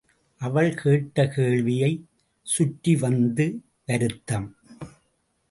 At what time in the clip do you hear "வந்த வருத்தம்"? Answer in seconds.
2.95-4.55